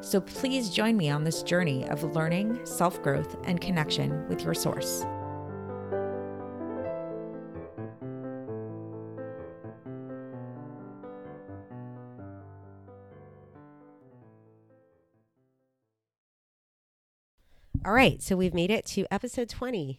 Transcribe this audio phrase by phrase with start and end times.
[0.00, 4.54] So please join me on this journey of learning, self growth, and connection with your
[4.54, 5.04] source.
[17.86, 19.98] All right, so we've made it to episode 20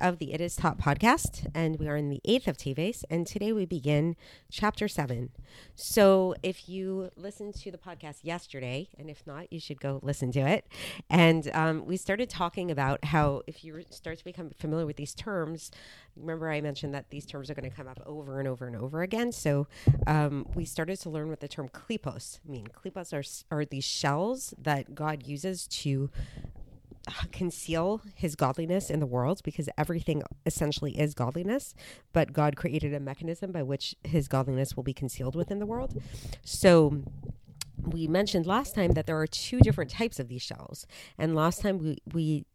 [0.00, 3.26] of the It Is Taught podcast, and we are in the eighth of Teves, and
[3.26, 4.16] today we begin
[4.50, 5.30] chapter seven.
[5.74, 10.32] So, if you listened to the podcast yesterday, and if not, you should go listen
[10.32, 10.66] to it.
[11.08, 15.14] And um, we started talking about how if you start to become familiar with these
[15.14, 15.70] terms,
[16.16, 18.76] remember I mentioned that these terms are going to come up over and over and
[18.76, 19.32] over again.
[19.32, 19.66] So,
[20.06, 22.68] um, we started to learn what the term klipos mean.
[22.68, 26.10] Klipos are are these shells that God uses to
[27.32, 31.74] conceal his godliness in the world because everything essentially is godliness,
[32.12, 36.00] but God created a mechanism by which his godliness will be concealed within the world.
[36.42, 37.02] So
[37.82, 40.86] we mentioned last time that there are two different types of these shells.
[41.18, 42.46] And last time we we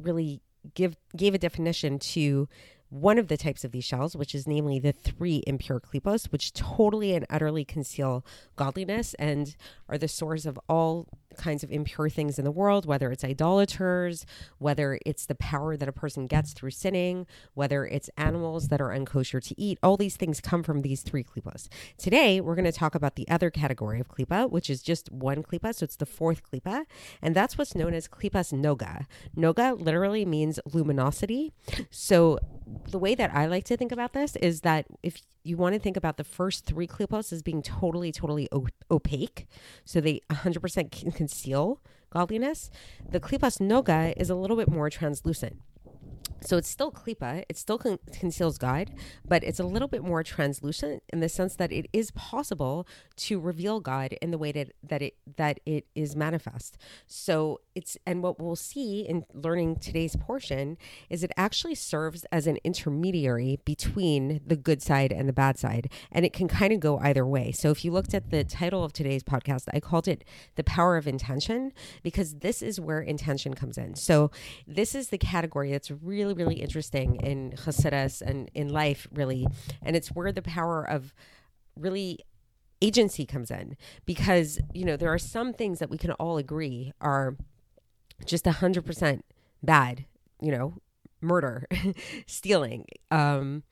[0.00, 0.40] really
[0.74, 2.48] give gave a definition to
[2.90, 6.52] one of the types of these shells, which is namely the three impure klipos, which
[6.52, 9.56] totally and utterly conceal godliness and
[9.88, 14.26] are the source of all kinds of impure things in the world, whether it's idolaters,
[14.58, 18.90] whether it's the power that a person gets through sinning, whether it's animals that are
[18.90, 19.78] unkosher to eat.
[19.82, 21.68] All these things come from these three klipos.
[21.98, 25.42] Today, we're going to talk about the other category of klipa, which is just one
[25.42, 25.74] klipa.
[25.74, 26.84] So it's the fourth klipa.
[27.22, 29.06] And that's what's known as klipas noga.
[29.36, 31.52] Noga literally means luminosity.
[31.90, 32.38] So
[32.90, 35.78] the way that I like to think about this is that if you want to
[35.78, 38.48] think about the first three klipos as being totally, totally
[38.90, 39.46] opaque,
[39.84, 42.70] so they 100% can conceal godliness.
[43.08, 45.60] The klipas noga is a little bit more translucent.
[46.44, 48.90] So it's still klipa, it still con- conceals God,
[49.26, 53.40] but it's a little bit more translucent in the sense that it is possible to
[53.40, 56.76] reveal God in the way that, that it that it is manifest.
[57.06, 60.76] So it's and what we'll see in learning today's portion
[61.08, 65.90] is it actually serves as an intermediary between the good side and the bad side,
[66.12, 67.52] and it can kind of go either way.
[67.52, 70.24] So if you looked at the title of today's podcast, I called it
[70.56, 71.72] "The Power of Intention"
[72.02, 73.94] because this is where intention comes in.
[73.94, 74.30] So
[74.66, 79.46] this is the category that's really really, interesting in Hasidus and in life, really.
[79.82, 81.14] And it's where the power of
[81.76, 82.20] really
[82.82, 86.92] agency comes in because, you know, there are some things that we can all agree
[87.00, 87.36] are
[88.26, 89.20] just 100%
[89.62, 90.04] bad,
[90.40, 90.74] you know,
[91.20, 91.66] murder,
[92.26, 93.62] stealing, um,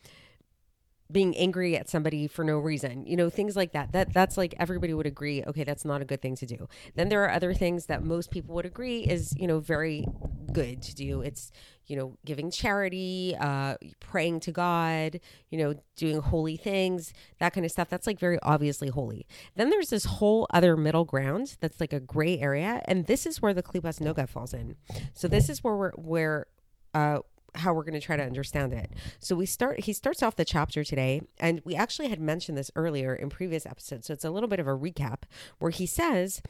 [1.12, 3.92] being angry at somebody for no reason you know things like that.
[3.92, 6.68] That that's like everybody would agree okay that's not a good thing to do.
[6.94, 10.06] Then there are other things that most people would agree is you know very
[10.52, 11.20] good to do.
[11.22, 11.52] It's
[11.86, 15.18] you know giving charity uh praying to god
[15.50, 17.88] you know doing holy things that kind of stuff.
[17.88, 19.26] That's like very obviously holy.
[19.56, 23.42] Then there's this whole other middle ground that's like a gray area and this is
[23.42, 24.76] where the klipas noga falls in.
[25.14, 26.46] So this is where we're where
[26.94, 27.18] uh
[27.54, 28.90] how we're going to try to understand it.
[29.18, 32.70] So we start he starts off the chapter today and we actually had mentioned this
[32.76, 34.06] earlier in previous episodes.
[34.06, 35.24] So it's a little bit of a recap
[35.58, 36.42] where he says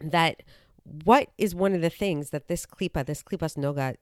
[0.00, 0.42] that
[1.04, 3.96] what is one of the things that this klipa, this klipas noga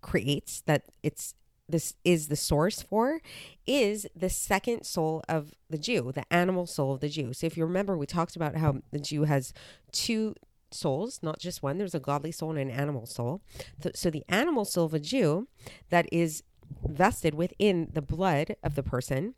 [0.00, 1.34] creates that it's
[1.68, 3.20] this is the source for
[3.66, 7.34] is the second soul of the Jew, the animal soul of the Jew.
[7.34, 9.52] So if you remember, we talked about how the Jew has
[9.92, 10.34] two
[10.70, 11.78] souls, not just one.
[11.78, 13.40] There's a godly soul and an animal soul.
[13.94, 15.48] So the animal soul of a Jew
[15.90, 16.42] that is
[16.84, 19.34] vested within the blood of the person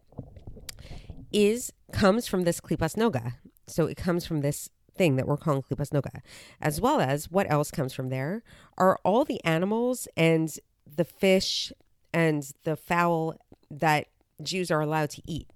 [1.33, 3.35] is comes from this klipas noga.
[3.67, 6.23] So it comes from this thing that we're calling klipas noga,
[6.61, 8.43] as well as what else comes from there
[8.77, 10.53] are all the animals and
[10.93, 11.73] the fish
[12.13, 13.37] and the fowl
[13.71, 14.09] that
[14.43, 15.49] Jews are allowed to eat.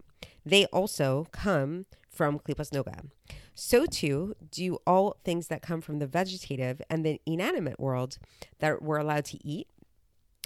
[0.46, 3.08] They also come from klipas noga.
[3.54, 8.18] So too do all things that come from the vegetative and the inanimate world
[8.58, 9.68] that we're allowed to eat.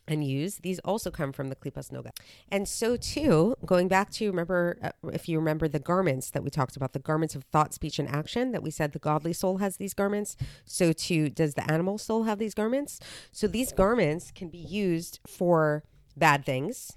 [0.08, 2.10] and use, these also come from the Klipas Noga.
[2.50, 6.50] And so too, going back to remember, uh, if you remember the garments that we
[6.50, 9.58] talked about, the garments of thought, speech, and action that we said the godly soul
[9.58, 10.36] has these garments.
[10.64, 13.00] So too, does the animal soul have these garments?
[13.32, 15.84] So these garments can be used for
[16.16, 16.96] bad things,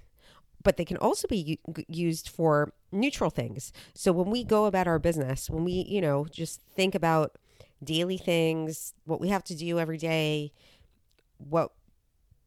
[0.62, 3.72] but they can also be used for neutral things.
[3.94, 7.36] So when we go about our business, when we, you know, just think about
[7.82, 10.52] daily things, what we have to do every day,
[11.38, 11.72] what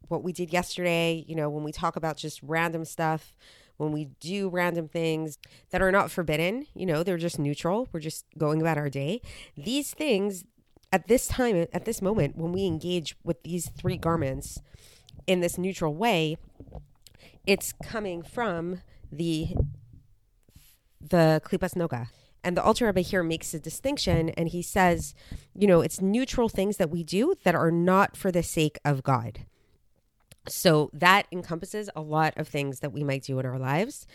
[0.07, 3.33] what we did yesterday, you know, when we talk about just random stuff,
[3.77, 5.37] when we do random things
[5.71, 7.87] that are not forbidden, you know, they're just neutral.
[7.91, 9.21] We're just going about our day.
[9.57, 10.45] These things
[10.91, 14.61] at this time, at this moment, when we engage with these three garments
[15.27, 16.37] in this neutral way,
[17.45, 18.81] it's coming from
[19.11, 19.49] the
[21.01, 22.07] the klipas noga.
[22.43, 25.15] And the Alter Rebbe here makes a distinction and he says,
[25.55, 29.01] you know, it's neutral things that we do that are not for the sake of
[29.01, 29.45] God.
[30.47, 34.05] So that encompasses a lot of things that we might do in our lives,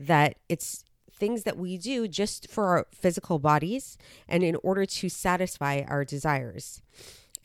[0.00, 3.96] that it's things that we do just for our physical bodies
[4.28, 6.82] and in order to satisfy our desires.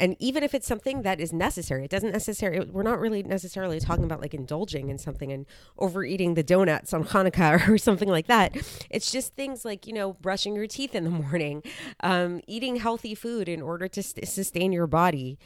[0.02, 3.80] And even if it's something that is necessary, it doesn't necessarily, we're not really necessarily
[3.80, 5.46] talking about like indulging in something and
[5.78, 8.58] overeating the donuts on Hanukkah or something like that.
[8.90, 11.62] It's just things like, you know, brushing your teeth in the morning,
[12.00, 15.38] um, eating healthy food in order to st- sustain your body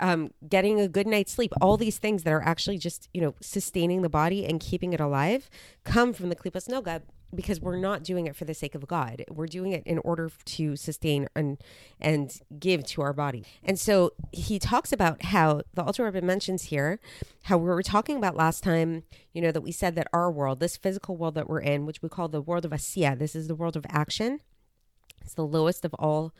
[0.00, 3.34] um, getting a good night's sleep, all these things that are actually just, you know,
[3.40, 5.48] sustaining the body and keeping it alive
[5.84, 7.02] come from the Klipas Noga
[7.34, 9.24] because we're not doing it for the sake of God.
[9.30, 11.58] We're doing it in order to sustain and
[12.00, 13.44] and give to our body.
[13.62, 16.98] And so he talks about how the Alter Rebbe mentions here
[17.44, 19.02] how we were talking about last time,
[19.32, 22.02] you know, that we said that our world, this physical world that we're in, which
[22.02, 24.40] we call the world of Asiya, this is the world of action.
[25.22, 26.32] It's the lowest of all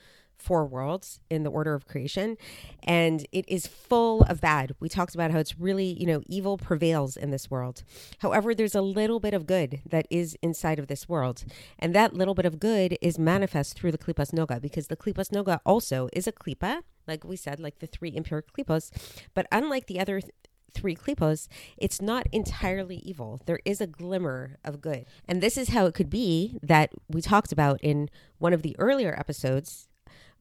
[0.42, 2.36] four worlds in the order of creation
[2.82, 6.58] and it is full of bad we talked about how it's really you know evil
[6.58, 7.82] prevails in this world
[8.18, 11.44] however there's a little bit of good that is inside of this world
[11.78, 15.30] and that little bit of good is manifest through the klipas noga because the klipas
[15.30, 18.90] noga also is a klipa like we said like the three impure klipos
[19.34, 20.32] but unlike the other th-
[20.74, 23.40] three klipos, it's not entirely evil.
[23.46, 25.04] There is a glimmer of good.
[25.28, 28.74] And this is how it could be that we talked about in one of the
[28.78, 29.88] earlier episodes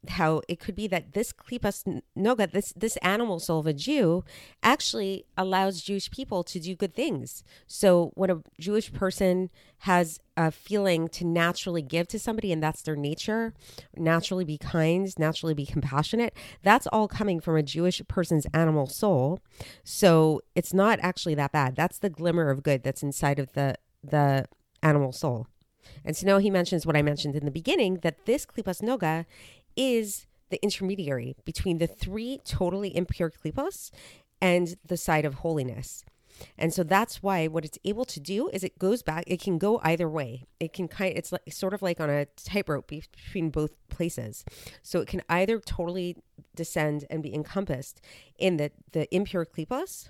[0.08, 4.24] how it could be that this klipas noga, this this animal soul of a Jew,
[4.64, 7.44] actually allows Jewish people to do good things.
[7.68, 9.50] So when a Jewish person
[9.80, 13.54] has a feeling to naturally give to somebody, and that's their nature,
[13.96, 16.34] naturally be kind, naturally be compassionate,
[16.64, 19.40] that's all coming from a Jewish person's animal soul.
[19.84, 21.76] So it's not actually that bad.
[21.76, 24.46] That's the glimmer of good that's inside of the the
[24.82, 25.48] animal soul.
[26.04, 29.26] And so now he mentions what I mentioned in the beginning that this klipas noga
[29.82, 33.90] is the intermediary between the three totally impure klipos
[34.40, 36.06] and the side of holiness.
[36.58, 39.58] And so that's why what it's able to do is it goes back, it can
[39.58, 40.46] go either way.
[40.60, 44.46] It can kind it's like sort of like on a tightrope between both places.
[44.84, 46.18] So it can either totally
[46.56, 48.02] descend and be encompassed
[48.38, 50.10] in the, the impure klipos,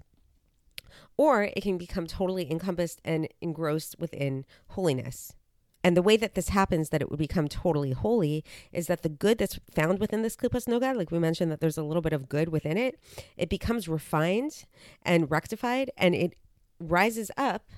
[1.17, 5.33] or it can become totally encompassed and engrossed within holiness.
[5.83, 9.09] And the way that this happens, that it would become totally holy, is that the
[9.09, 12.13] good that's found within this klipas noga, like we mentioned, that there's a little bit
[12.13, 12.99] of good within it,
[13.37, 14.65] it becomes refined
[15.03, 16.35] and rectified, and it
[16.79, 17.69] rises up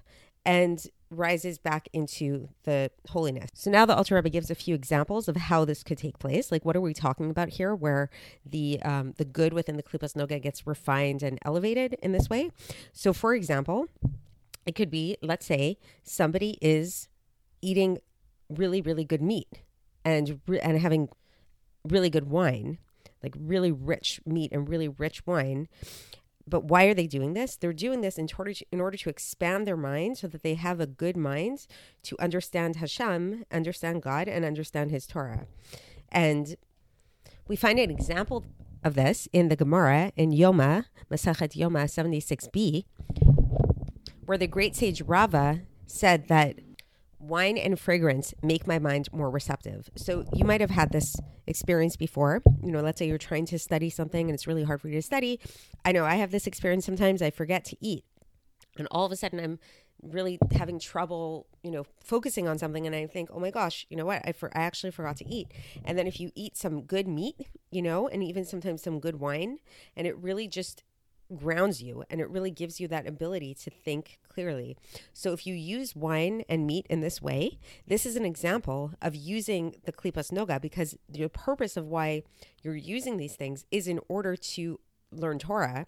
[0.46, 3.50] and rises back into the holiness.
[3.54, 6.52] So now the Alter Rebbe gives a few examples of how this could take place.
[6.52, 8.10] Like, what are we talking about here, where
[8.46, 12.52] the um, the good within the klipas noga gets refined and elevated in this way?
[12.92, 13.88] So, for example,
[14.66, 17.10] it could be, let's say, somebody is
[17.64, 18.00] eating
[18.50, 19.64] really really good meat
[20.06, 21.10] and and having
[21.84, 22.78] really good wine
[23.24, 25.68] like really rich meat and really rich wine.
[26.46, 27.56] But why are they doing this?
[27.56, 30.56] They're doing this in order to, in order to expand their mind so that they
[30.56, 31.66] have a good mind
[32.04, 35.48] to understand Hashem understand God and understand his Torah.
[36.10, 36.58] And
[37.48, 38.46] we find an example
[38.84, 42.84] of this in the Gemara in Yoma Masachet Yoma 76b
[44.26, 46.60] where the great sage Rava said that
[47.24, 49.90] wine and fragrance make my mind more receptive.
[49.96, 51.16] So you might have had this
[51.48, 52.42] experience before.
[52.62, 54.96] You know, let's say you're trying to study something and it's really hard for you
[54.96, 55.40] to study.
[55.86, 58.04] I know I have this experience sometimes I forget to eat.
[58.78, 59.60] And all of a sudden I'm
[60.02, 63.96] really having trouble, you know, focusing on something and I think, "Oh my gosh, you
[63.96, 64.22] know what?
[64.26, 65.48] I for I actually forgot to eat."
[65.86, 69.20] And then if you eat some good meat, you know, and even sometimes some good
[69.20, 69.60] wine,
[69.96, 70.84] and it really just
[71.34, 74.78] grounds you and it really gives you that ability to think clearly.
[75.14, 79.16] So if you use wine and meat in this way, this is an example of
[79.16, 82.24] using the klipas noga because the purpose of why
[82.62, 84.80] you're using these things is in order to
[85.18, 85.86] learn Torah.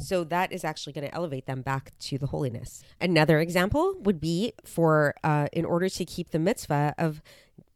[0.00, 2.82] So that is actually going to elevate them back to the holiness.
[3.00, 7.22] Another example would be for uh, in order to keep the mitzvah of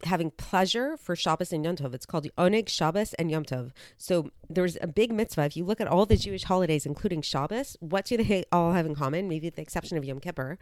[0.05, 1.95] having pleasure for Shabbos and Yom Tov.
[1.95, 3.73] It's called the Oneg Shabbos and Yom Tov.
[3.97, 5.45] So there's a big mitzvah.
[5.45, 8.87] If you look at all the Jewish holidays, including Shabbos, what do they all have
[8.87, 9.29] in common?
[9.29, 10.59] Maybe with the exception of Yom Kippur,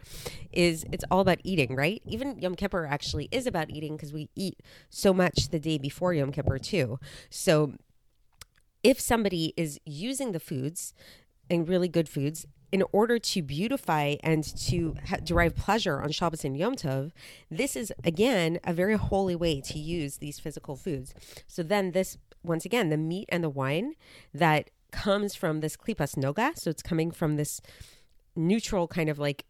[0.51, 2.01] is it's all about eating, right?
[2.05, 6.13] Even Yom Kippur actually is about eating because we eat so much the day before
[6.13, 6.99] Yom Kippur too.
[7.29, 7.73] So
[8.83, 10.93] if somebody is using the foods
[11.49, 16.43] and really good foods in order to beautify and to ha- derive pleasure on Shabbos
[16.43, 17.11] and Yom Tov,
[17.49, 21.13] this is again a very holy way to use these physical foods.
[21.47, 23.93] So then this once again the meat and the wine
[24.33, 27.61] that comes from this klipas noga, so it's coming from this
[28.35, 29.45] neutral kind of like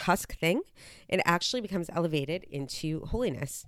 [0.00, 0.62] husk thing,
[1.08, 3.66] it actually becomes elevated into holiness.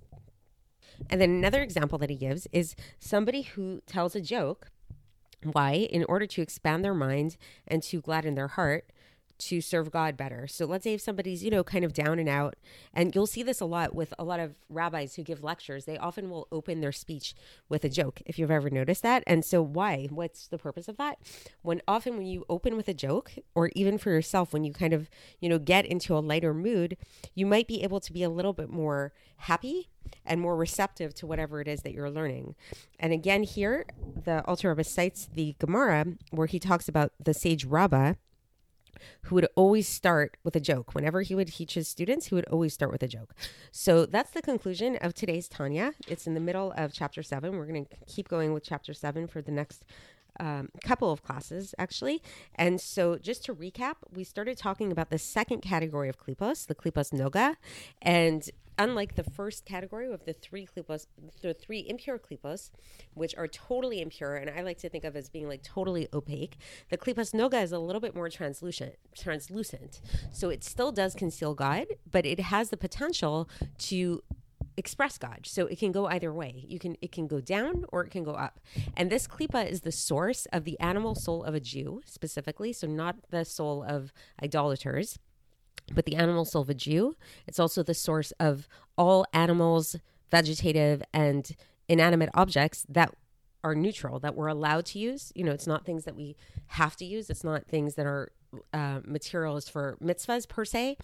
[1.09, 4.71] And then another example that he gives is somebody who tells a joke
[5.43, 5.87] why?
[5.89, 8.89] In order to expand their mind and to gladden their heart
[9.39, 10.47] to serve God better.
[10.47, 12.55] So let's say if somebody's, you know, kind of down and out,
[12.93, 15.97] and you'll see this a lot with a lot of rabbis who give lectures, they
[15.97, 17.33] often will open their speech
[17.67, 19.23] with a joke, if you've ever noticed that.
[19.25, 20.07] And so why?
[20.09, 21.17] What's the purpose of that?
[21.61, 24.93] When often when you open with a joke, or even for yourself, when you kind
[24.93, 26.97] of, you know, get into a lighter mood,
[27.33, 29.89] you might be able to be a little bit more happy
[30.25, 32.55] and more receptive to whatever it is that you're learning.
[32.99, 33.85] And again, here,
[34.25, 38.15] the Alter Rebbe cites the Gemara where he talks about the sage Rabbah,
[39.23, 40.95] who would always start with a joke.
[40.95, 43.33] Whenever he would teach his students, he would always start with a joke.
[43.71, 45.93] So that's the conclusion of today's Tanya.
[46.07, 47.57] It's in the middle of chapter seven.
[47.57, 49.83] We're going to keep going with chapter seven for the next
[50.39, 52.21] um, couple of classes actually.
[52.55, 56.75] And so, just to recap, we started talking about the second category of klipos, the
[56.75, 57.55] klipos noga,
[58.01, 61.05] and unlike the first category of the three klipos,
[61.41, 62.71] the three impure klipos,
[63.13, 66.57] which are totally impure, and I like to think of as being like totally opaque,
[66.89, 68.95] the klipos noga is a little bit more translucent.
[69.15, 74.23] Translucent, so it still does conceal God, but it has the potential to
[74.77, 75.41] express God.
[75.43, 76.63] So it can go either way.
[76.67, 78.61] You can it can go down or it can go up.
[78.95, 82.87] And this klipa is the source of the animal soul of a Jew specifically, so
[82.87, 85.19] not the soul of idolaters
[85.93, 87.15] but the animal a Jew.
[87.47, 88.67] It's also the source of
[88.97, 89.95] all animals,
[90.31, 91.55] vegetative and
[91.87, 93.13] inanimate objects that
[93.63, 95.31] are neutral that we're allowed to use.
[95.35, 96.35] You know, it's not things that we
[96.67, 97.29] have to use.
[97.29, 98.31] It's not things that are
[98.73, 100.97] uh, materials for mitzvahs per se,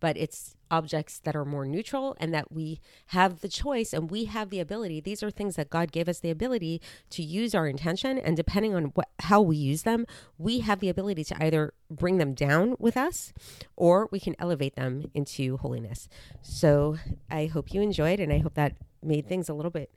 [0.00, 4.24] but it's objects that are more neutral and that we have the choice and we
[4.24, 5.00] have the ability.
[5.00, 6.80] These are things that God gave us the ability
[7.10, 10.06] to use our intention, and depending on what how we use them,
[10.38, 13.32] we have the ability to either bring them down with us
[13.76, 16.08] or we can elevate them into holiness.
[16.42, 16.96] So
[17.30, 19.90] I hope you enjoyed, and I hope that made things a little bit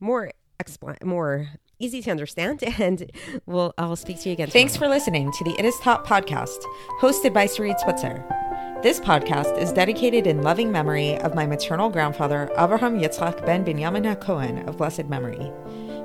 [0.00, 0.30] more
[0.60, 3.10] explain more easy to understand and
[3.46, 4.48] we'll I'll speak to you again.
[4.48, 6.58] Thanks for listening to the It Is Taught podcast,
[7.00, 8.24] hosted by Sarit Switzer.
[8.82, 14.14] This podcast is dedicated in loving memory of my maternal grandfather, Avraham Yitzchak ben Binyamin
[14.14, 15.50] HaKohen of blessed memory.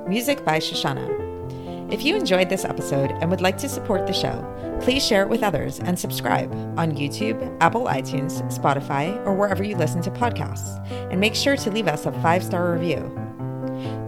[0.08, 1.92] Music by Shoshannah.
[1.92, 5.28] If you enjoyed this episode and would like to support the show, please share it
[5.28, 10.78] with others and subscribe on YouTube, Apple iTunes, Spotify, or wherever you listen to podcasts.
[11.10, 13.29] And make sure to leave us a five star review.